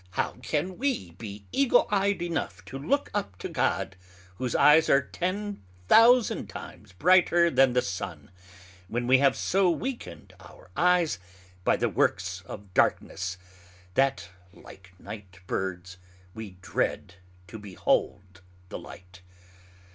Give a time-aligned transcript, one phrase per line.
[0.17, 3.95] How can we hope to be Eagle ey'd enough to look up to God,
[4.37, 8.31] whose eyes are ten thousand times brighter then the Sun,
[8.87, 11.19] when we have so weakned our eyes
[11.63, 13.37] by the Works of Darkness,
[13.93, 15.97] that (like Night birds)
[16.33, 17.13] we dread
[17.45, 19.21] to behold the Light?